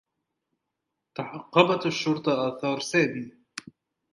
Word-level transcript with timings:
تعقّبت 1.15 1.85
الشّرطة 1.85 2.47
آثار 2.47 2.79
سامي. 2.79 3.31